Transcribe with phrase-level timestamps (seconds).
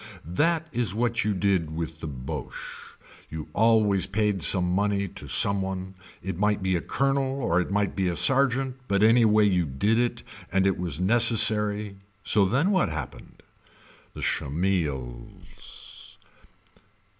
[0.25, 2.95] That is what you did with the Boche.
[3.29, 5.93] You always paid some money to some one
[6.23, 9.99] it might be a colonel or it might be a sergeant but anyway you did
[9.99, 13.43] it and it was neccesary so then what happened.
[14.15, 16.17] The Schemmels.